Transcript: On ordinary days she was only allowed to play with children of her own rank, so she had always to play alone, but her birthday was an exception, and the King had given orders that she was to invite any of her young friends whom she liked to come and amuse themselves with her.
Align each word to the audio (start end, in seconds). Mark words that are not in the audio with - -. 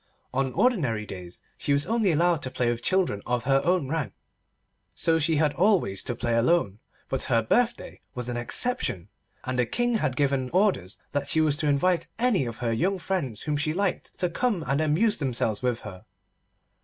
On 0.33 0.51
ordinary 0.53 1.05
days 1.05 1.39
she 1.59 1.73
was 1.73 1.85
only 1.85 2.11
allowed 2.11 2.41
to 2.41 2.49
play 2.49 2.71
with 2.71 2.81
children 2.81 3.21
of 3.27 3.43
her 3.43 3.61
own 3.63 3.87
rank, 3.87 4.13
so 4.95 5.19
she 5.19 5.35
had 5.35 5.53
always 5.53 6.01
to 6.01 6.15
play 6.15 6.33
alone, 6.33 6.79
but 7.07 7.25
her 7.25 7.43
birthday 7.43 8.01
was 8.15 8.27
an 8.27 8.35
exception, 8.35 9.09
and 9.43 9.59
the 9.59 9.65
King 9.67 9.99
had 9.99 10.15
given 10.15 10.49
orders 10.53 10.97
that 11.11 11.27
she 11.27 11.39
was 11.39 11.55
to 11.57 11.67
invite 11.67 12.07
any 12.17 12.47
of 12.47 12.57
her 12.57 12.73
young 12.73 12.97
friends 12.97 13.43
whom 13.43 13.57
she 13.57 13.75
liked 13.75 14.17
to 14.17 14.27
come 14.27 14.63
and 14.65 14.81
amuse 14.81 15.17
themselves 15.17 15.61
with 15.61 15.81
her. 15.81 16.05